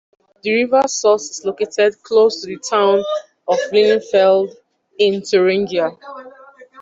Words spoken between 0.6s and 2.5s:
river's source is located close to